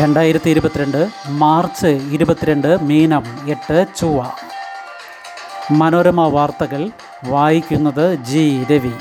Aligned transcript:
രണ്ടായിരത്തി 0.00 0.48
ഇരുപത്തിരണ്ട് 0.50 1.00
മാർച്ച് 1.28 1.86
ഇരുപത്തിരണ്ട് 1.86 2.82
മീനം 2.82 3.24
എട്ട് 3.48 3.86
ചൊവ്വ. 3.96 4.22
മനോരമ 5.70 6.20
വാർത്തകൾ 6.28 6.90
വായിക്കുന്നത് 7.24 8.14
G 8.30 8.64
Ravi. 8.70 8.94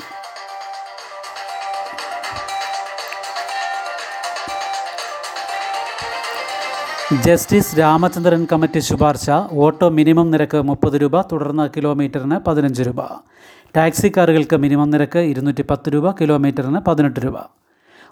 Justice 7.25 7.79
Ramachandran 7.79 8.47
committee 8.51 8.79
ശുപാർശ 8.79 9.29
ഓട്ടോ 9.51 9.89
മിനിമം 9.89 10.31
നിരക്ക് 10.31 10.61
മുപ്പത് 10.61 10.93
രൂപ 10.93 11.21
തുടർന്ന് 11.21 11.69
കിലോമീറ്ററിന് 11.77 12.39
പതിനഞ്ച് 12.47 12.83
രൂപ. 12.83 13.01
ടാക്സി 13.77 14.11
കാറുകൾക്ക് 14.17 14.55
മിനിമം 14.55 14.89
നിരക്ക് 14.89 15.19
ഇരുന്നൂറ്റി 15.19 15.65
പത്ത് 15.69 15.89
രൂപ 15.93 16.11
കിലോമീറ്ററിന് 16.11 16.79
പതിനെട്ട് 16.79 17.19
രൂപ. 17.19 17.62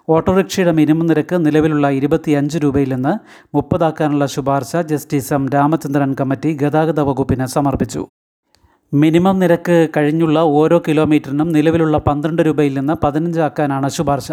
ഓട്ടോറിക്ഷയുടെ 0.08 0.72
മിനിമം 0.72 1.06
നിരക്ക് 1.06 1.36
നിലവിലുള്ള 1.46 1.88
ഇരുപത്തിയഞ്ച് 1.90 2.58
രൂപയിൽ 2.58 2.92
നിന്ന് 2.94 3.12
മുപ്പതാക്കാനുള്ള 3.54 4.26
ശുപാർശ 4.26 4.76
ജസ്റ്റിസ് 4.76 5.32
എം 5.34 5.44
രാമചന്ദ്രൻ 5.54 6.14
കമ്മിറ്റി 6.20 6.50
ഗതാഗത 6.62 7.00
വകുപ്പിന് 7.00 7.46
സമർപ്പിച്ചു. 7.46 8.02
മിനിമം 8.94 9.38
നിരക്ക് 9.38 9.88
കഴിഞ്ഞുള്ള 9.96 10.38
ഓരോ 10.38 10.82
കിലോമീറ്ററിനും 10.88 11.52
നിലവിലുള്ള 11.52 11.98
പന്ത്രണ്ട് 11.98 12.42
രൂപയിൽ 12.42 12.78
നിന്ന് 12.78 12.92
പതിനഞ്ചാക്കാനാണ് 13.04 13.88
ശുപാർശ. 13.88 14.32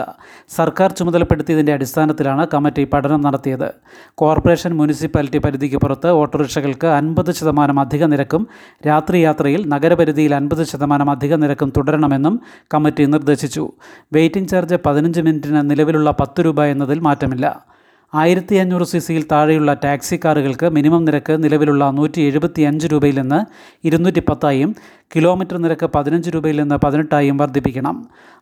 സർക്കാർ 0.55 0.91
ചുമതലപ്പെടുത്തിയതിന്റെ 0.91 1.73
അടിസ്ഥാനത്തിലാണ് 1.73 2.47
കമ്മിറ്റി 2.53 2.83
പഠനം 2.83 3.21
നടത്തിയത്. 3.21 3.73
കോർപ്പറേഷൻ 4.15 4.73
മുനിസിപ്പാലിറ്റി 4.73 5.37
പരിധിക്ക് 5.37 5.75
പുറത്ത് 5.75 6.07
ഓട്ടോറിക്ഷകൾക്ക് 6.07 6.87
അൻപത് 6.87 7.31
ശതമാനം 7.31 7.79
അധിക 7.79 8.03
നിരക്കും 8.03 8.47
രാത്രി 8.87 9.19
യാത്രയിൽ 9.19 9.69
നഗരപരിധിയിൽ 9.69 10.35
അൻപത് 10.35 10.63
ശതമാനം 10.63 11.09
അധിക 11.09 11.35
നിരക്കും 11.35 11.73
തുടരണമെന്നും 11.77 12.41
കമ്മിറ്റി 12.73 13.05
നിർദ്ദേശിച്ചു. 13.05 13.71
വെയിറ്റിംഗ് 14.13 14.49
ചാർജ് 14.49 14.75
പതിനഞ്ച് 14.85 15.21
മിനിറ്റിന് 15.21 15.71
നിലവിലുള്ള 15.71 16.11
പത്ത് 16.11 16.45
രൂപ 16.45 16.63
എന്നതിൽ 16.63 16.99
മാറ്റമില്ല. 16.99 17.65
ആയിരത്തി 18.13 18.55
അഞ്ഞൂറ് 18.55 18.83
സി 18.83 18.99
സിയിൽ 18.99 19.23
താഴെയുള്ള 19.31 19.71
ടാക്സി 19.73 20.19
കാറുകൾക്ക് 20.23 20.67
മിനിമം 20.69 21.05
നിരക്ക് 21.05 21.33
നിലവിലുള്ള 21.43 21.89
നൂറ്റി 21.89 22.21
എഴുപത്തി 22.21 22.61
അഞ്ച് 22.61 22.87
രൂപയിൽ 22.87 23.15
നിന്ന് 23.19 23.39
ഇരുന്നൂറ്റി 23.87 24.19
പത്തായും 24.19 24.75
കിലോമീറ്റർ 25.15 25.57
നിരക്ക് 25.57 25.85
പതിനഞ്ച് 25.85 26.29
രൂപയിൽ 26.29 26.57
നിന്ന് 26.61 26.75
പതിനെട്ടായും 26.75 27.37
വർദ്ധിപ്പിക്കണം. 27.37 27.95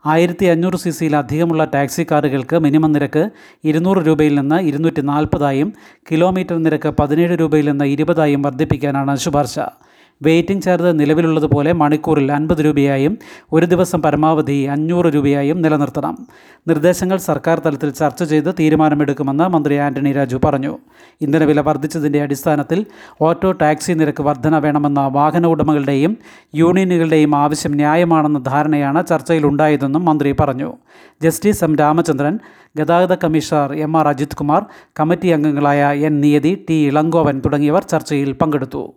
ആയിരത്തി 0.06 0.46
അഞ്ഞൂറ് 0.46 0.76
സി 0.76 0.90
സിയിൽ 0.90 1.16
അധികമുള്ള 1.16 1.66
ടാക്സി 1.66 2.06
കാറുകൾക്ക് 2.12 2.60
മിനിമം 2.60 2.92
നിരക്ക് 2.92 3.24
ഇരുന്നൂറ് 3.64 4.04
രൂപയിൽ 4.08 4.36
നിന്ന് 4.40 4.60
ഇരുന്നൂറ്റി 4.70 5.02
നാൽപ്പതായും 5.02 5.74
കിലോമീറ്റർ 6.12 6.58
നിരക്ക് 6.58 6.92
പതിനേഴ് 7.02 7.38
രൂപയിൽ 7.40 7.70
നിന്ന് 7.70 7.86
ഇരുപതായും 7.86 8.42
വർദ്ധിപ്പിക്കാനാണ് 8.42 9.16
ശുപാർശ. 9.26 9.58
വെയിറ്റിംഗ് 10.22 10.62
ചാർജ് 10.62 11.00
നിലവിലുള്ളതുപോലെ 11.00 11.74
മണിക്കൂറിൽ 11.74 12.32
അൻപത് 12.32 12.66
രൂപയായും 12.66 13.18
ഒരു 13.54 13.66
ദിവസം 13.66 14.02
പരമാവധി 14.02 14.64
അഞ്ഞൂറ് 14.64 15.06
രൂപയായും 15.06 15.62
നിലനിർത്തണം. 15.62 16.28
നിർദ്ദേശങ്ങൾ 16.68 17.18
സർക്കാർ 17.18 17.60
തലത്തിൽ 17.60 17.90
ചർച്ച 17.90 18.24
ചെയ്ത് 18.24 18.54
തീരുമാനമെടുക്കുമെന്ന് 18.60 19.44
മന്ത്രി 19.44 19.76
ആന്റണി 19.76 20.12
രാജു 20.12 20.40
പറഞ്ഞു. 20.46 20.78
ഇന്ധന 21.22 21.44
വില 21.44 21.60
വർദ്ധിച്ചതിന്റെ 21.60 22.22
അടിസ്ഥാനത്തിൽ 22.22 22.86
ഓട്ടോ 23.22 23.52
ടാക്സി 23.52 23.94
നിരക്ക് 23.94 24.24
വർധന 24.24 24.58
വേണമെന്ന 24.58 25.08
വാഹന 25.08 25.46
ഉടമകളുടെയും 25.46 26.18
യൂണിയനുകളുടെയും 26.56 27.36
ആവശ്യം 27.36 27.72
ന്യായമാണെന്ന 27.72 28.40
ധാരണയാണ് 28.40 29.08
ചർച്ചയിലുണ്ടായതെന്നും 29.08 30.06
മന്ത്രി 30.06 30.32
പറഞ്ഞു. 30.40 30.74
ജസ്റ്റിസ് 31.24 31.64
എം 31.64 31.76
രാമചന്ദ്രൻ 31.76 32.40
ഗതാഗത 32.78 33.16
commissioner 33.16 33.74
M 33.74 33.98
R 33.98 34.08
Ajith 34.08 34.36
Kumar 34.36 34.66
committee 35.00 35.28
അംഗങ്ങളായ 35.28 35.92
എൻ 35.94 36.22
നിയതി 36.22 36.66
ടി 36.70 36.88
ഇളങ്കോവൻ 36.88 37.42
തുടങ്ങിയവർ 37.46 37.84
ചർച്ചയിൽ 37.84 38.32
പങ്കെടുത്തു. 38.32 38.94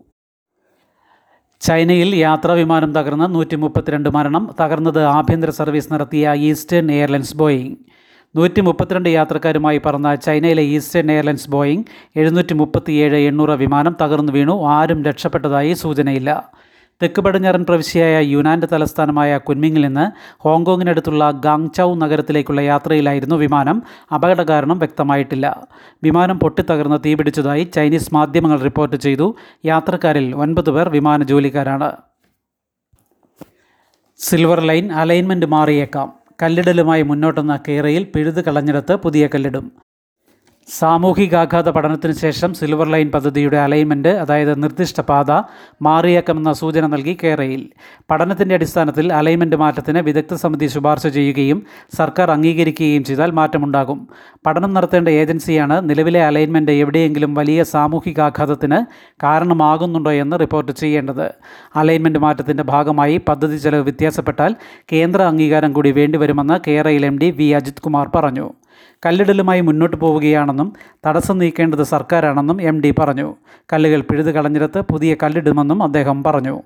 ചൈനയിൽ 1.66 2.14
യാത്രാ 2.14 2.52
വിമാനം 2.54 2.90
തകർന്ന് 2.94 3.34
നൂറ്റി 3.34 3.56
മുപ്പത്തിരണ്ട് 3.56 4.08
മരണം. 4.08 4.54
തകർന്നത് 4.60 5.00
ആഭ്യന്തര 5.04 5.50
സർവീസ് 5.50 5.92
നടത്തിയ 5.92 6.32
ഈസ്റ്റേൺ 6.34 6.92
എയർലൈൻസ് 6.92 7.36
ബോയിങ്. 7.36 7.76
നൂറ്റി 8.36 8.60
മുപ്പത്തിരണ്ട് 8.60 9.08
യാത്രക്കാരുമായി 9.08 9.78
പറന്ന 9.86 10.14
ചൈനയിലെ 10.14 10.62
ഈസ്റ്റേൺ 10.62 11.12
എയർലൈൻസ് 11.12 11.50
ബോയിങ് 11.50 11.84
എഴുന്നൂറ്റി 12.16 12.54
മുപ്പത്തിയേഴ് 12.54 13.16
എണ്ണൂറ് 13.16 13.50
വിമാനം 13.50 13.96
തകർന്നു 14.02 14.32
വീണു. 14.32 14.54
ആരും 14.76 15.04
രക്ഷപ്പെട്ടതായി 15.04 15.72
സൂചനയില്ല. 15.72 16.30
തെക്ക് 17.02 17.20
പടിഞ്ഞാറൻ 17.20 17.64
പ്രവിശ്യയായ 17.64 18.24
യുനാന്റെ 18.24 18.66
തലസ്ഥാനമായ 18.72 19.38
കുൻമിങ്ങിൽ 19.38 19.86
നിന്ന് 19.86 20.10
ഹോങ്കോങ്ങിനടുത്തുള്ള 20.38 21.30
ഗാങ്ചൌ 21.30 21.94
നഗരത്തിലേക്കുള്ള 21.94 22.60
യാത്രയിലായിരുന്നു 22.60 23.36
വിമാനം. 23.36 23.82
അപകട 24.14 24.42
കാരണം 24.42 24.78
വ്യക്തമായിട്ടില്ല. 24.78 25.66
വിമാനം 26.02 26.38
പൊട്ടിത്തകർന്ന് 26.38 26.98
തീപിടിച്ചതായി 27.06 27.64
ചൈനീസ് 27.64 28.14
മാധ്യമങ്ങൾ 28.14 28.60
റിപ്പോർട്ട് 28.60 28.96
ചെയ്തു. 28.96 29.36
യാത്രക്കാരിൽ 29.64 30.36
ഒൻപത് 30.36 30.70
പേർ 30.70 30.88
വിമാന 30.88 31.22
ജോലിക്കാരാണ്. 31.22 31.92
സിൽവർ 34.18 34.60
ലൈൻ 34.60 34.92
അലൈൻമെന്റ് 34.92 35.46
മാറിയേക്കാം. 35.46 36.12
കല്ലിടലുമായി 36.42 37.02
മുന്നോട്ടെന്ന 37.02 37.58
കേരയിൽ 37.68 38.06
പിഴുത് 38.14 38.44
കളഞ്ഞെടുത്ത് 38.44 38.96
പുതിയ 38.96 39.28
കല്ലിടും. 39.34 39.72
സാമൂഹികാഘാത 40.78 41.70
പഠനത്തിന് 41.70 42.12
ശേഷം 42.12 42.54
സിൽവർ 42.54 42.88
ലൈൻ 42.88 43.10
പദ്ധതിയുടെ 43.10 43.56
അലൈൻമെന്റ് 43.56 44.08
അതായത് 44.08 44.62
നിർദ്ദിഷ്ട 44.62 45.00
പാത 45.00 45.30
മാറിയേക്കാമെന്ന 45.82 46.52
സൂചന 46.52 46.86
നൽകി 46.86 47.18
കേരയിൽ. 47.22 47.70
പഠനത്തിന്റെ 48.10 48.54
അടിസ്ഥാനത്തിൽ 48.54 49.12
അലൈൻമെന്റ് 49.12 49.56
മാറ്റത്തിന് 49.56 49.98
വിദഗ്ധ 49.98 50.34
സമിതി 50.34 50.66
ശുപാർശ 50.66 51.06
ചെയ്യുകയും 51.06 51.62
സർക്കാർ 51.96 52.30
അംഗീകരിക്കുകയും 52.30 53.04
ചെയ്താൽ 53.04 53.30
മാറ്റമുണ്ടാകും. 53.30 54.08
പഠനം 54.46 54.74
നടത്തേണ്ട 54.74 55.08
ഏജൻസിയാണ് 55.08 55.90
നിലവിലെ 55.90 56.24
അലൈൻമെന്റ് 56.24 56.72
എവിടെയെങ്കിലും 56.72 57.34
വലിയ 57.34 57.62
സാമൂഹികാഘാതത്തിന് 57.62 58.86
കാരണമാകുന്നുണ്ടോ 59.22 60.12
എന്ന് 60.12 60.38
റിപ്പോർട്ട് 60.38 60.72
ചെയ്യേണ്ടത്. 60.72 61.34
അലൈൻമെന്റ് 61.76 62.18
മാറ്റത്തിന്റെ 62.18 62.62
ഭാഗമായി 62.62 63.20
പദ്ധതി 63.28 63.56
ചെലവ് 63.56 63.82
വ്യത്യാസപ്പെട്ടാൽ 63.82 64.56
കേന്ദ്ര 64.92 65.22
അംഗീകാരം 65.22 65.72
കൂടി 65.72 65.90
വേണ്ടിവരുമെന്ന് 65.90 66.70
കേരയിൽ 66.70 67.06
M 67.06 67.18
D 67.18 67.30
V 67.30 67.50
Ajith 67.50 67.80
Kumar 67.80 68.10
പറഞ്ഞു. 68.14 68.59
കല്ലിടലുമായി 69.06 69.60
മുന്നോട്ട് 69.60 69.96
പോവുകയാണെന്നും 69.96 70.72
തടസ്സം 71.06 71.38
നീക്കേണ്ടത് 71.38 71.82
സർക്കാരാണെന്നും 71.82 72.62
എം 72.62 72.80
ഡി 72.80 72.94
പറഞ്ഞു. 72.98 73.34
കല്ലുകൾ 73.72 74.00
പിഴുതു 74.00 74.30
കളഞ്ഞിടത്ത് 74.30 74.80
പുതിയ 74.80 75.16
കല്ലിടുമെന്നും 75.22 75.82
അദ്ദേഹം 75.82 76.24
പറഞ്ഞു. 76.24 76.62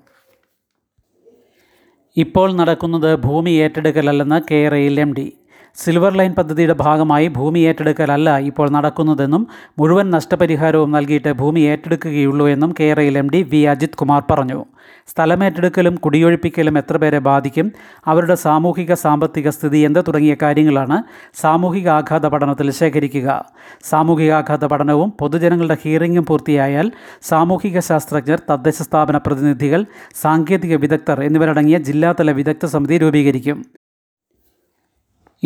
ഇപ്പോൾ 2.17 2.55
നടക്കുന്നത് 2.55 3.15
ഭൂമി 3.15 3.51
ഏറ്റെടുക്കലല്ലെന്ന് 3.51 4.41
കേരയിൽ 4.51 4.99
എം 4.99 5.13
ഡി. 5.13 5.33
സിൽവർ 5.77 6.13
ലൈൻ 6.17 6.33
പദ്ധതിയുടെ 6.33 6.73
ഭാഗമായി 6.73 7.27
ഭൂമി 7.27 7.59
ഏറ്റെടുക്കലല്ല 7.59 8.37
ഇപ്പോൾ 8.37 8.69
നടക്കുന്നതെന്നും 8.69 9.47
മുഴുവൻ 9.79 10.11
നഷ്ടപരിഹാരവും 10.11 10.91
നൽകിയിട്ട് 10.91 11.31
ഭൂമി 11.31 11.59
ഏറ്റെടുക്കുകയുള്ളൂ 11.59 12.47
എന്നും 12.47 12.75
കേരയിൽ 12.79 13.17
M 13.17 13.29
D 13.33 13.41
V 13.43 13.61
Ajith 13.63 13.97
Kumar 14.01 14.23
പറഞ്ഞു. 14.31 14.65
സ്ഥലമേറ്റെടുക്കലും 15.09 15.95
കുടിയൊഴിപ്പിക്കലും 15.95 16.77
എത്ര 16.77 16.97
പേരെ 16.97 17.19
ബാധിക്കും 17.19 17.71
അവരുടെ 18.05 18.35
സാമൂഹിക 18.35 18.93
സാമ്പത്തിക 18.93 19.49
സ്ഥിതി 19.49 19.77
എന്ത് 19.77 19.99
തുടങ്ങിയ 20.07 20.35
കാര്യങ്ങളാണ് 20.41 21.03
സാമൂഹിക 21.41 21.89
ആഘാത 21.89 22.25
പഠനത്തിൽ 22.27 22.71
ശേഖരിക്കുക. 22.71 23.45
സാമൂഹികാഘാത 23.91 24.65
പഠനവും 24.65 25.11
പൊതുജനങ്ങളുടെ 25.19 25.77
ഹിയറിംഗും 25.83 26.25
പൂർത്തിയായാൽ 26.25 26.91
സാമൂഹിക 27.21 27.79
ശാസ്ത്രജ്ഞർ 27.79 28.41
തദ്ദേശ 28.51 28.81
സ്ഥാപന 28.81 29.17
പ്രതിനിധികൾ 29.17 29.85
സാങ്കേതിക 30.23 30.75
വിദഗ്ധർ 30.75 31.19
എന്നിവരടങ്ങിയ 31.23 31.77
ജില്ലാതല 31.77 32.31
വിദഗ്ധ 32.31 32.65
സമിതി 32.65 32.97
രൂപീകരിക്കും. 32.97 33.59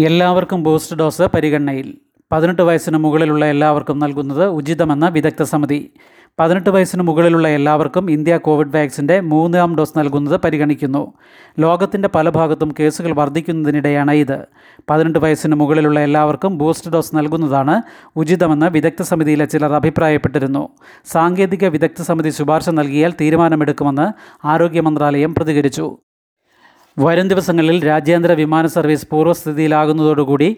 എല്ലാവർക്കും 0.06 0.64
ബൂസ്റ്റ് 0.64 0.96
ഡോസ് 0.96 1.22
പരിഗണനയിൽ. 1.22 1.98
പതിനെട്ട് 2.32 2.62
വയസ്സിന് 2.62 2.98
മുകളിലുള്ള 2.98 3.46
എല്ലാവർക്കും 3.46 4.00
നൽകുന്നത് 4.00 4.46
ഉചിതമെന്ന 4.46 5.10
വിദഗ്ധ 5.10 5.44
സമിതി. 5.44 5.94
പതിനെട്ട് 6.40 6.70
വയസ്സിന് 6.70 7.04
മുകളിലുള്ള 7.04 7.48
എല്ലാവർക്കും 7.48 8.12
ഇന്ത്യ 8.12 8.38
കോവിഡ് 8.38 8.76
വാക്സിന്റെ 8.76 9.20
മൂന്നാം 9.20 9.76
ഡോസ് 9.76 9.98
നൽകുന്നത് 9.98 10.42
പരിഗണിക്കുന്നു. 10.42 11.14
ലോകത്തിന്റെ 11.60 12.10
പല 12.16 12.30
ഭാഗത്തും 12.30 12.74
കേസുകൾ 12.80 13.12
വർദ്ധിക്കുന്നതിനിടെയാണ് 13.12 14.12
ഇത്. 14.12 14.48
പതിനെട്ട് 14.90 15.20
വയസ്സിന് 15.20 15.56
മുകളിലുള്ള 15.56 16.00
എല്ലാവർക്കും 16.00 16.58
ബൂസ്റ്റ് 16.58 16.92
ഡോസ് 16.92 17.16
നൽകുന്നതാണ് 17.16 17.82
ഉചിതമെന്ന് 18.16 18.66
വിദഗ്ധ 18.66 19.02
സമിതിയിലെ 19.02 19.46
ചിലർ 19.46 19.74
അഭിപ്രായപ്പെട്ടിരുന്നു. 19.74 20.70
സാങ്കേതിക 21.06 21.66
വിദഗ്ധ 21.66 22.02
സമിതി 22.02 22.30
ശുപാർശ 22.30 22.70
നൽകിയാൽ 22.70 23.14
തീരുമാനമെടുക്കുമെന്ന് 23.22 24.08
ആരോഗ്യ 24.48 24.82
മന്ത്രാലയം 24.82 25.36
പ്രതികരിച്ചു. 25.36 25.98
വരും 27.00 27.28
ദിവസങ്ങളിൽ 27.28 27.78
രാജ്യാന്തര 27.86 28.32
വിമാന 28.34 28.66
സർവീസ് 28.68 29.08
പൂർവസ്ഥിതിയിലാകുന്നതോടുകൂടി 29.08 30.50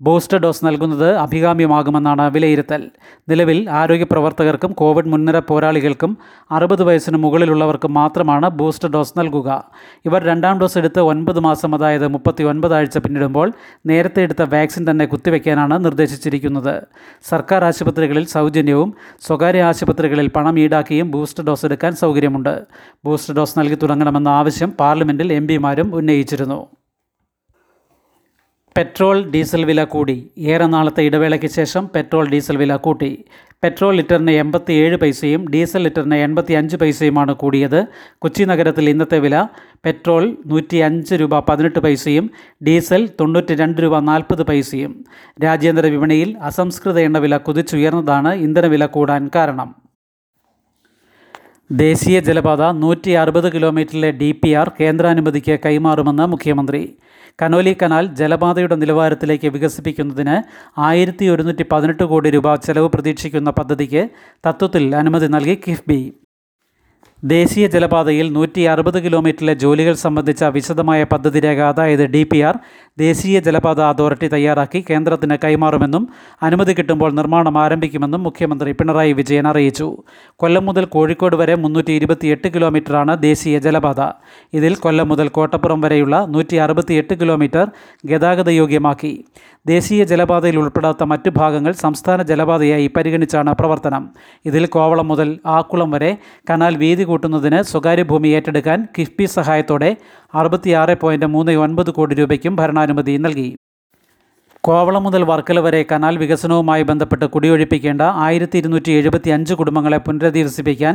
ബൂസ്റ്റർ 0.00 0.38
ഡോസ് 0.38 0.66
നൽകുന്നത് 0.66 1.16
അഭികാമ്യമാകുമെന്നാണ് 1.16 2.30
വിലയിരുത്തൽ. 2.30 2.90
നിലവിൽ 3.28 3.70
ആരോഗ്യ 3.70 4.04
പ്രവർത്തകർക്കും 4.04 4.72
കോവിഡ് 4.72 5.06
മുൻനിര 5.06 5.38
പോരാളികൾക്കും 5.38 6.18
അറുപത് 6.50 6.82
വയസ്സിന് 6.82 7.16
മുകളിലുള്ളവർക്കും 7.16 7.94
മാത്രമാണ് 7.94 8.48
ബൂസ്റ്റർ 8.48 8.90
ഡോസ് 8.90 9.18
നൽകുക. 9.18 9.64
ഇവർ 10.04 10.22
രണ്ടാം 10.24 10.60
ഡോസ് 10.60 10.78
എടുത്ത് 10.78 11.00
ഒൻപത് 11.00 11.40
മാസം 11.40 11.74
അതായത് 11.74 12.08
മുപ്പത്തി 12.08 12.42
ഒൻപതാഴ്ച 12.42 12.98
പിന്നിടുമ്പോൾ 12.98 13.52
നേരത്തെ 13.86 14.22
എടുത്ത 14.22 14.42
വാക്സിൻ 14.42 14.90
തന്നെ 14.90 15.04
കുത്തിവെക്കാനാണ് 15.04 15.84
നിർദ്ദേശിച്ചിരിക്കുന്നത്. 15.84 16.82
സർക്കാർ 17.28 17.64
ആശുപത്രികളിൽ 17.64 18.26
സൗജന്യവും 18.26 18.94
സ്വകാര്യ 19.26 19.62
ആശുപത്രികളിൽ 19.62 20.28
പണം 20.28 20.58
ഈടാക്കിയും 20.58 21.10
ബൂസ്റ്റർ 21.10 21.44
ഡോസ് 21.44 21.64
എടുക്കാൻ 21.64 21.96
സൗകര്യമുണ്ട്. 21.96 22.66
ബൂസ്റ്റർ 23.04 23.34
ഡോസ് 23.34 23.58
നൽകി 23.58 23.74
തുടങ്ങണമെന്ന 23.74 24.28
ആവശ്യം 24.28 24.70
പാർലമെന്റിൽ 24.80 25.32
എം 25.32 25.46
പിമാരും 25.46 25.94
ഉന്നയിച്ചിരുന്നു. 25.94 26.66
പെട്രോൾ 28.78 29.30
ഡീസൽ 29.30 29.64
വില 29.64 29.84
കൂടി. 29.84 30.30
ഏറെ 30.38 30.66
നാളത്തെ 30.66 31.02
ഇടവേളയ്ക്ക് 31.02 31.46
ശേഷം 31.46 31.90
പെട്രോൾ 31.94 32.28
ഡീസൽ 32.28 32.56
വില 32.56 32.76
കൂട്ടി. 32.76 33.24
പെട്രോൾ 33.64 33.94
ലിറ്ററിന് 33.94 34.30
എൺപത്തി 34.30 34.72
ഏഴ് 34.72 34.96
പൈസയും 34.96 35.50
ഡീസൽ 35.50 35.78
ലിറ്ററിന് 35.78 36.14
എൺപത്തി 36.14 36.52
അഞ്ച് 36.52 36.76
പൈസയുമാണ് 36.76 37.34
കൂടിയത്. 37.34 37.86
കൊച്ചി 38.18 38.44
നഗരത്തിൽ 38.44 38.90
ഇന്നത്തെ 38.90 39.18
വില 39.18 39.46
പെട്രോൾ 39.84 40.36
നൂറ്റി 40.46 40.76
അഞ്ച് 40.76 41.14
രൂപ 41.14 41.40
പതിനെട്ട് 41.40 41.78
പൈസയും 41.78 42.30
ഡീസൽ 42.66 43.08
തൊണ്ണൂറ്റി 43.20 43.54
രണ്ട് 43.54 43.82
രൂപ 43.82 43.98
നാൽപ്പത് 43.98 44.42
പൈസയും. 44.42 45.04
രാജ്യാന്തര 45.44 45.86
വിപണിയിൽ 45.86 46.38
അസംസ്കൃത 46.38 46.98
എണ്ണവില 46.98 47.36
കുതിച്ചുയർന്നതാണ് 47.36 48.34
ഇന്ധനവില 48.34 48.86
കൂടാൻ 48.86 49.30
കാരണം. 49.34 49.87
ദേശീയ 51.70 52.18
ജലപാത 52.20 52.62
നൂറ്റി 52.82 53.10
അറുപത് 53.22 53.46
കിലോമീറ്ററിലെ 53.52 54.10
ഡി 54.10 54.28
പി 54.32 54.50
ആർ 54.60 54.68
കേന്ദ്രാനുമതിക്ക് 54.78 55.54
കൈമാറുമെന്ന് 55.64 56.26
മുഖ്യമന്ത്രി. 56.26 56.80
കനോലി 57.42 57.72
കനാൽ 57.82 58.04
ജലപാതയുടെ 58.20 58.76
നിലവാരത്തിലേക്ക് 58.82 59.48
വികസിപ്പിക്കുന്നതിന് 59.56 60.36
ആയിരത്തി 60.86 61.26
ഒരുന്നൂറ്റി 61.28 61.64
പതിനെട്ട് 61.72 62.04
കോടി 62.04 62.30
രൂപ 62.30 62.54
ചെലവ് 62.66 62.88
പ്രതീക്ഷിക്കുന്ന 62.94 63.52
പദ്ധതിക്ക് 63.58 64.04
തത്വത്തിൽ 64.46 64.96
അനുമതി 65.02 65.28
നൽകി 65.36 65.56
കിഫ്ബി. 65.66 66.00
ദേശീയ 67.22 67.66
ജലപാതയിൽ 67.66 68.32
നൂറ്റി 68.32 68.62
അറുപത് 68.62 68.98
കിലോമീറ്ററിലെ 69.04 69.54
ജോലികൾ 69.54 69.94
സംബന്ധിച്ച 69.94 70.44
വിശദമായ 70.56 71.04
പദ്ധതി 71.12 71.40
രേഖ 71.40 71.60
അതായത് 71.60 72.02
ഡി 72.06 72.22
പി 72.22 72.38
ആർ 72.40 72.56
ദേശീയ 72.98 73.40
ജലപാത 73.40 73.80
അതോറിറ്റി 73.80 74.26
തയ്യാറാക്കി 74.26 74.84
കേന്ദ്രത്തിന് 74.90 75.36
കൈമാറുമെന്നും 75.44 76.08
അനുമതി 76.42 76.72
കിട്ടുമ്പോൾ 76.74 77.10
നിർമ്മാണം 77.12 77.58
ആരംഭിക്കുമെന്നും 77.58 78.22
മുഖ്യമന്ത്രി 78.22 78.72
പിണറായി 78.72 79.12
വിജയൻ 79.12 79.46
അറിയിച്ചു. 79.46 79.88
കൊല്ലം 80.36 80.64
മുതൽ 80.66 80.84
കോഴിക്കോട് 80.84 81.36
വരെ 81.36 81.54
മുന്നൂറ്റി 81.54 81.92
ഇരുപത്തിയെട്ട് 81.92 82.48
കിലോമീറ്ററാണ് 82.54 83.22
ദേശീയ 83.22 83.58
ജലപാത. 83.58 84.00
ഇതിൽ 84.52 84.76
കൊല്ലം 84.76 85.08
മുതൽ 85.08 85.28
കോട്ടപ്പുറം 85.28 85.80
വരെയുള്ള 85.80 86.26
നൂറ്റി 86.26 86.56
അറുപത്തിയെട്ട് 86.56 87.14
കിലോമീറ്റർ 87.14 87.66
ഗതാഗതയോഗ്യമാക്കി 88.06 89.12
ദേശീയ 89.66 90.04
ജലപാതയിൽ 90.04 90.58
ഉൾപ്പെടാത്ത 90.58 91.02
മറ്റു 91.02 91.30
ഭാഗങ്ങൾ 91.30 91.72
സംസ്ഥാന 91.72 92.22
ജലപാതയായി 92.22 92.86
പരിഗണിച്ചാണ് 92.96 93.52
പ്രവർത്തനം. 93.52 94.02
ഇതിൽ 94.44 94.66
കോവളം 94.66 95.08
മുതൽ 95.08 95.38
ആക്കുളം 95.46 95.90
വരെ 95.90 96.12
കനാൽ 96.50 96.76
വീതി 96.76 97.06
കൂട്ടുന്നതിന് 97.10 97.58
സ്വകാര്യ 97.70 98.04
ഭൂമി 98.10 98.30
ഏറ്റെടുക്കാൻ 98.38 98.78
കിഫ്ബി 98.96 99.26
സഹായത്തോടെ 99.38 99.90
അറുപത്തിയാറ് 100.40 100.96
പോയിന്റ് 101.04 101.28
മൂന്ന് 101.36 101.54
ഒൻപത് 101.66 101.90
കോടി 101.98 102.16
രൂപയ്ക്കും 102.20 102.54
ഭരണാനുമതി 102.60 103.14
നൽകി. 103.26 103.48
കോവളം 104.64 105.02
മുതൽ 105.02 105.22
വർക്കല 105.22 105.58
വരെ 105.64 105.80
കനാൽ 105.90 106.14
വികസനവുമായി 106.18 106.82
ബന്ധപ്പെട്ട് 106.82 107.26
കുടിയൊഴിപ്പിക്കേണ്ട 107.34 108.02
ആയിരത്തി 108.24 108.56
ഇരുന്നൂറ്റി 108.58 108.90
എഴുപത്തി 108.92 109.30
അഞ്ച് 109.30 109.54
കുടുംബങ്ങളെ 109.54 109.98
പുനരധിവസിപ്പിക്കാൻ 109.98 110.94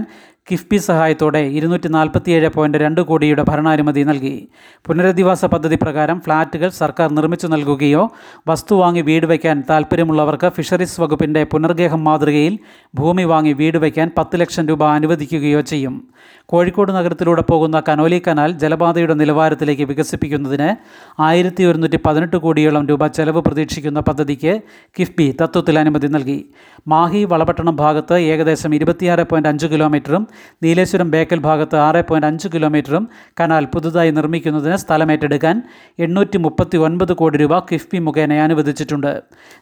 കിഫ്ബി 0.51 0.77
സഹായത്തോടെ 0.77 1.41
ഇരുന്നൂറ്റി 1.57 1.87
നാൽപ്പത്തിയേഴ് 1.87 2.49
പോയിന്റ് 2.55 2.77
രണ്ട് 2.77 3.01
കോടിയുടെ 3.01 3.43
ഭരണാനുമതി 3.43 4.01
നൽകി. 4.03 4.33
പുനരധിവാസ 4.87 5.45
പദ്ധതി 5.45 5.75
പ്രകാരം 5.75 6.19
ഫ്ളാറ്റുകൾ 6.19 6.69
സർക്കാർ 6.81 7.09
നിർമ്മിച്ചു 7.11 7.47
നൽകുകയോ 7.47 8.03
വസ്തു 8.47 8.75
വാങ്ങി 8.75 9.01
വീട് 9.01 9.25
വയ്ക്കാൻ 9.25 9.63
താൽപ്പര്യമുള്ളവർക്ക് 9.69 10.49
ഫിഷറീസ് 10.49 11.01
വകുപ്പിന്റെ 11.01 11.43
പുനർഗേഹം 11.43 12.03
മാതൃകയിൽ 12.03 12.57
ഭൂമി 12.95 13.23
വാങ്ങി 13.23 13.53
വീട് 13.53 13.77
വയ്ക്കാൻ 13.77 14.09
പത്ത് 14.17 14.39
ലക്ഷം 14.41 14.67
രൂപ 14.67 14.83
അനുവദിക്കുകയോ 14.89 15.61
ചെയ്യും. 15.61 15.95
കോഴിക്കോട് 16.53 16.91
നഗരത്തിലൂടെ 16.95 17.43
പോകുന്ന 17.49 17.77
കനോലി 17.85 18.17
കനാൽ 18.25 18.49
ജലപാതയുടെ 18.63 19.13
നിലവാരത്തിലേക്ക് 19.21 19.85
വികസിപ്പിക്കുന്നതിന് 19.91 20.67
ആയിരത്തി 21.27 21.63
ഒരുന്നൂറ്റി 21.69 21.99
പതിനെട്ട് 22.05 22.37
കോടിയോളം 22.43 22.83
രൂപ 22.89 23.07
ചെലവ് 23.17 23.41
പ്രതീക്ഷിക്കുന്ന 23.47 23.99
പദ്ധതിക്ക് 23.99 24.53
കിഫ്ബി 24.97 25.27
തത്വത്തിൽ 25.39 25.79
അനുമതി 25.81 26.09
നൽകി. 26.15 26.37
മാഹി 26.93 27.21
വളപട്ടണം 27.31 27.75
ഭാഗത്ത് 27.75 28.15
ഏകദേശം 28.33 28.75
ഇരുപത്തിയാറ് 28.75 29.25
പോയിന്റ് 29.31 29.49
അഞ്ച് 29.49 29.67
കിലോമീറ്ററും 29.73 30.27
നീലേശ്വരം 30.63 31.09
ബേക്കൽ 31.15 31.39
ഭാഗത്ത് 31.39 31.77
ആറ് 31.87 32.03
പോയിന്റ് 32.09 32.27
അഞ്ച് 32.27 32.47
കിലോമീറ്ററും 32.55 33.07
കനാൽ 33.41 33.65
പുതുതായി 33.65 34.11
നിർമ്മിക്കുന്നതിന് 34.11 34.75
സ്ഥലമേറ്റെടുക്കാൻ 34.75 35.55
എണ്ണൂറ്റി 35.99 36.37
മുപ്പത്തി 36.37 36.77
ഒൻപത് 36.77 37.13
കോടി 37.13 37.37
രൂപ 37.37 37.59
കിഫ്ബി 37.71 37.99
മുഖേന 37.99 38.39
അനുവദിച്ചിട്ടുണ്ട്. 38.47 39.13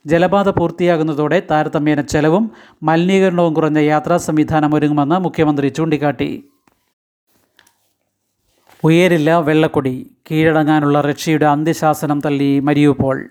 ജലപാത 0.08 0.50
പൂർത്തിയാകുന്നതോടെ 0.50 1.40
താരതമ്യേന 1.52 2.02
ചെലവും 2.02 2.52
മലിനീകരണവും 2.84 3.54
കുറഞ്ഞ 3.54 3.80
യാത്രാ 3.80 4.18
സംവിധാനം 4.30 4.74
ഒരുങ്ങുമെന്ന് 4.76 5.20
മുഖ്യമന്ത്രി 5.28 5.70
ചൂണ്ടിക്കാട്ടി. 5.80 6.32
ഉയരില്ല 8.83 9.36
വെള്ളക്കൊടി. 9.36 10.12
കീഴടങ്ങാനുള്ള 10.31 11.01
റഷ്യയുടെ 11.01 11.45
അന്ത്യശാസനം 11.45 12.22
തള്ളി 12.25 12.60
മരിയുപോൾ. 12.60 13.30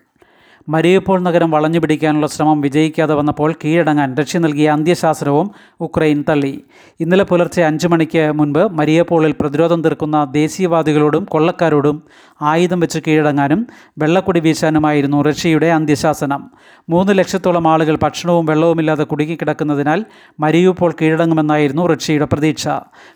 മരിയുപോൾ 0.68 1.20
നഗരം 1.20 1.50
വളഞ്ഞു 1.50 1.78
പിടിക്കാനുള്ള 1.78 2.26
ശ്രമം 2.26 2.60
വിജയിക്കാതെ 2.60 3.14
വന്നപ്പോൾ 3.14 3.54
കീഴടങ്ങാൻ 3.64 4.16
റഷ്യ 4.16 4.38
നൽകിയ 4.38 4.70
അന്ത്യശാസ്ത്രവും 4.70 5.50
ഉക്രൈൻ 5.80 6.24
തള്ളി. 6.28 6.64
ഇന്നലെ 7.00 7.24
പുലർച്ചെ 7.24 7.62
അഞ്ചു 7.62 7.88
മണിക്ക് 7.88 8.32
മുൻപ് 8.32 8.72
മരിയപ്പോളിൽ 8.72 9.34
പ്രതിരോധം 9.40 9.82
തീർക്കുന്ന 9.82 10.24
ദേശീയവാദികളോടും 10.24 11.24
കൊള്ളക്കാരോടും 11.24 12.02
ആയുധം 12.42 12.80
വെച്ച് 12.80 12.98
കീഴടങ്ങാനും 13.06 13.66
വെള്ളക്കുടി 13.98 14.40
വീശാനുമായിരുന്നു 14.40 15.22
റഷ്യയുടെ 15.22 15.66
അന്ത്യശാസനം. 15.66 16.50
മൂന്ന് 16.88 17.18
ലക്ഷത്തോളം 17.18 17.68
ആളുകൾ 17.68 17.98
ഭക്ഷണവും 18.02 18.46
വെള്ളവുമില്ലാതെ 18.46 19.04
കുടുങ്ങിക്കിടക്കുന്നതിനാൽ 19.04 20.04
മരിയപ്പോൾ 20.40 20.94
കീഴടങ്ങുമെന്നായിരുന്നു 21.02 21.86
റഷ്യയുടെ 21.86 22.24
പ്രതീക്ഷ. 22.24 22.68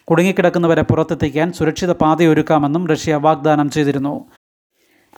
കുടുങ്ങിക്കിടക്കുന്നവരെ 0.04 0.82
പുറത്തെത്തിക്കാൻ 0.82 1.52
സുരക്ഷിത 1.52 1.92
പാതയൊരുക്കാമെന്നും 1.92 2.88
റഷ്യ 2.88 3.14
വാഗ്ദാനം 3.14 3.70
ചെയ്തിരുന്നു. 3.70 4.24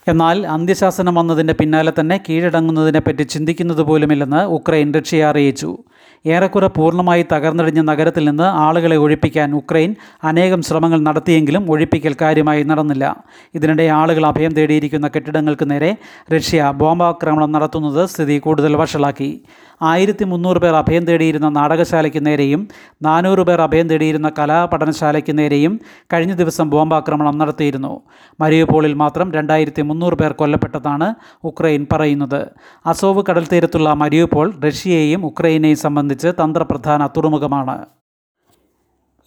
എന്നാൽ 0.06 0.46
അന്ത്യശാസനം 0.46 1.14
വന്നതിന്റെ 1.14 1.52
പിന്നാലെ 1.52 1.92
തന്നെ 2.00 2.20
കീഴടങ്ങുന്നതിനെപ്പറ്റി 2.28 3.22
ചിന്തിക്കുന്നത് 3.22 3.82
പോലുമില്ലെന്ന് 3.82 4.42
ഉക്രൈൻ 4.42 4.94
റഷ്യയെ 4.94 5.24
അറിയിച്ചു. 5.24 5.78
ഏറെക്കുറെ 6.26 6.66
പൂർണമായി 6.66 7.26
തകർന്നടിഞ്ഞ 7.32 7.80
നഗരത്തിൽ 7.80 8.24
നിന്ന് 8.28 8.42
ആളുകളെ 8.42 8.96
ഒഴിപ്പിക്കാൻ 8.96 9.54
ഉക്രൈൻ 9.54 9.94
അനേകം 10.24 10.62
ശ്രമങ്ങൾ 10.62 11.00
നടത്തിയെങ്കിലും 11.00 11.70
ഒഴിപ്പിക്കൽ 11.70 12.16
കാര്യമായി 12.20 12.62
നടന്നില്ല. 12.62 13.16
ഇതിനിടെ 13.54 13.82
ആളുകൾ 13.82 14.26
അഭയം 14.26 14.52
തേടിയിരിക്കുന്ന 14.52 15.08
കെട്ടിടങ്ങൾക്ക് 15.08 15.70
നേരെ 15.70 15.96
റഷ്യ 16.34 16.72
ബോംബാക്രമണം 16.76 17.52
നടത്തുന്നത് 17.52 18.06
സ്ഥിതി 18.06 18.38
കൂടുതൽ 18.38 18.76
വഷളാക്കി. 18.76 19.40
ആയിരത്തി 19.82 20.24
മുന്നൂറ് 20.24 20.56
പേർ 20.56 20.74
അഭയം 20.74 21.04
തേടിയിരുന്ന 21.04 21.48
നാടകശാലയ്ക്ക് 21.48 22.26
നേരെയും 22.26 22.68
നാനൂറ് 23.02 23.38
പേർ 23.38 23.60
അഭയം 23.60 23.88
തേടിയിരുന്ന 23.88 24.32
കലാപഠനശാലയ്ക്ക് 24.38 25.38
നേരെയും 25.38 25.80
കഴിഞ്ഞ 26.12 26.34
ദിവസം 26.34 26.70
ബോംബാക്രമണം 26.70 27.38
നടത്തിയിരുന്നു. 27.38 28.00
മരിയപോളിൽ 28.40 28.94
മാത്രം 28.94 29.32
രണ്ടായിരത്തി 29.32 29.82
മുന്നൂറ് 29.96 30.14
പേർ 30.14 30.32
കൊല്ലപ്പെട്ടതാണ് 30.32 31.14
ഉക്രൈൻ 31.44 31.86
പറയുന്നത്. 31.92 32.46
അസോവ് 32.86 33.22
കടൽ 33.30 33.46
തീരത്തുള്ള 33.52 33.92
മരിയപോൾ 33.92 34.60
റഷ്യയെയും 34.66 35.26
ഉക്രൈനെയും 35.26 35.76
സംബന്ധിച്ച് 35.76 36.28
തന്ത്രപ്രധാന 36.28 37.06
തുറമുഖമാണ്. 37.06 37.86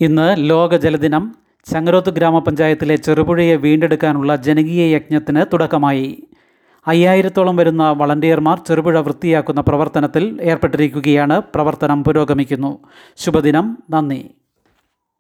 ഇന്ന് 0.02 0.36
ലോക 0.38 0.76
ജലദിനം. 0.76 1.36
ചങ്ങരോത്ത് 1.72 2.10
ഗ്രാമപഞ്ചായത്തിലെ 2.10 2.96
ചെറുപുഴയെ 2.96 3.56
വീണ്ടെടുക്കാനുള്ള 3.56 4.36
ജനകീയ 4.36 4.96
യജ്ഞത്തിന് 4.96 5.46
തുടക്കമായി. 5.54 6.24
അയ്യായിരത്തോളം 6.88 7.56
വരുന്ന 7.56 7.92
വളണ്ടിയർമാർ 7.92 8.60
ചെറുപുഴ 8.68 9.00
വൃത്തിയാക്കുന്ന 9.00 9.62
പ്രവർത്തനത്തിൽ 9.62 10.38
ഏർപ്പെട്ടിരിക്കുകയാണ് 10.42 11.42
പ്രവർത്തനം 11.56 12.04
പുരോഗമിക്കുന്നു. 12.04 12.80
ശുഭദിനം. 13.18 13.78
നന്ദി. 13.90 14.30